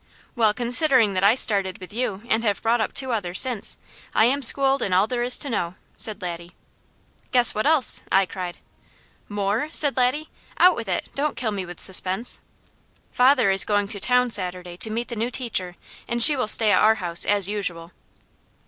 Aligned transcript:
"Well, 0.35 0.51
considering 0.51 1.13
that 1.13 1.23
I 1.23 1.35
started 1.35 1.77
with 1.77 1.93
you, 1.93 2.23
and 2.27 2.43
have 2.43 2.63
brought 2.63 2.81
up 2.81 2.91
two 2.91 3.11
others 3.11 3.39
since, 3.39 3.77
I 4.15 4.25
am 4.25 4.41
schooled 4.41 4.81
in 4.81 4.93
all 4.93 5.05
there 5.05 5.21
is 5.21 5.37
to 5.37 5.47
know," 5.47 5.75
said 5.95 6.23
Laddie. 6.23 6.53
"Guess 7.31 7.53
what 7.53 7.67
else!" 7.67 8.01
I 8.11 8.25
cried. 8.25 8.57
"More?" 9.29 9.69
said 9.71 9.95
Laddie. 9.95 10.31
"Out 10.57 10.75
with 10.75 10.89
it! 10.89 11.11
Don't 11.13 11.37
kill 11.37 11.51
me 11.51 11.67
with 11.67 11.79
suspense." 11.79 12.41
"Father 13.11 13.51
is 13.51 13.63
going 13.63 13.87
to 13.89 13.99
town 13.99 14.31
Saturday 14.31 14.75
to 14.77 14.89
meet 14.89 15.07
the 15.09 15.15
new 15.15 15.29
teacher 15.29 15.75
and 16.07 16.23
she 16.23 16.35
will 16.35 16.47
stay 16.47 16.71
at 16.71 16.81
our 16.81 16.95
house 16.95 17.23
as 17.23 17.47
usual." 17.47 17.91